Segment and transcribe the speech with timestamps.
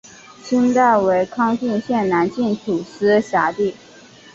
[0.41, 3.75] 清代为康定县南境土司辖地。